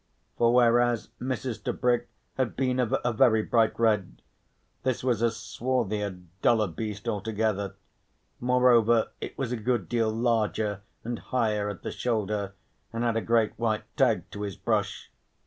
For 0.35 0.51
whereas 0.51 1.09
Mrs. 1.21 1.61
Tebrick 1.63 2.09
had 2.33 2.55
been 2.55 2.79
of 2.79 2.95
a 3.05 3.13
very 3.13 3.43
bright 3.43 3.79
red, 3.79 4.23
this 4.81 5.03
was 5.03 5.21
a 5.21 5.29
swarthier 5.29 6.19
duller 6.41 6.65
beast 6.65 7.07
altogether, 7.07 7.75
moreover 8.39 9.11
it 9.21 9.37
was 9.37 9.51
a 9.51 9.57
good 9.57 9.87
deal 9.87 10.09
larger 10.09 10.81
and 11.03 11.19
higher 11.19 11.69
at 11.69 11.83
the 11.83 11.91
shoulder 11.91 12.53
and 12.91 13.03
had 13.03 13.15
a 13.15 13.21
great 13.21 13.51
white 13.59 13.83
tag 13.95 14.23
to 14.31 14.41
his 14.41 14.55
brush. 14.55 15.11